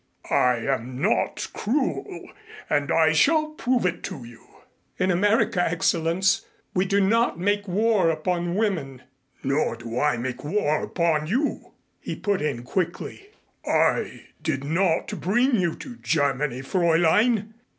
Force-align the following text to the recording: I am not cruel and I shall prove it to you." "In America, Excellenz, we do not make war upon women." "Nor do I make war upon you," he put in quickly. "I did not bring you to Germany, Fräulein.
I 0.31 0.55
am 0.65 0.99
not 0.99 1.47
cruel 1.53 2.27
and 2.67 2.91
I 2.91 3.11
shall 3.13 3.49
prove 3.49 3.85
it 3.85 4.01
to 4.05 4.23
you." 4.23 4.43
"In 4.97 5.11
America, 5.11 5.59
Excellenz, 5.61 6.43
we 6.73 6.85
do 6.85 6.99
not 6.99 7.39
make 7.39 7.67
war 7.67 8.09
upon 8.09 8.55
women." 8.55 9.03
"Nor 9.43 9.75
do 9.75 9.99
I 9.99 10.17
make 10.17 10.43
war 10.43 10.81
upon 10.81 11.27
you," 11.27 11.73
he 11.99 12.15
put 12.15 12.41
in 12.41 12.63
quickly. 12.63 13.29
"I 13.63 14.29
did 14.41 14.63
not 14.63 15.05
bring 15.21 15.57
you 15.57 15.75
to 15.75 15.97
Germany, 15.97 16.61
Fräulein. 16.63 17.53